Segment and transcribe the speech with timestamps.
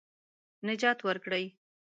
[0.67, 1.45] نجات ورکړي.